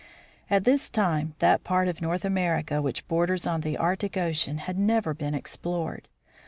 At 0.49 0.63
this 0.63 0.89
time 0.89 1.35
that 1.37 1.63
part 1.63 1.87
of 1.87 2.01
North 2.01 2.25
America 2.25 2.81
which 2.81 3.07
borders 3.07 3.45
on 3.45 3.61
the 3.61 3.77
Arctic 3.77 4.17
ocean 4.17 4.57
had 4.57 4.79
never 4.79 5.13
been 5.13 5.35
explored. 5.35 6.07